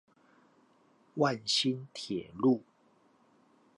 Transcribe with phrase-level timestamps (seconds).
[1.13, 2.63] 萬新鐵路